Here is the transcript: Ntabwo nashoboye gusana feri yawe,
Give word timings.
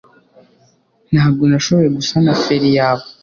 Ntabwo 1.11 1.43
nashoboye 1.45 1.89
gusana 1.97 2.31
feri 2.43 2.69
yawe, 2.77 3.05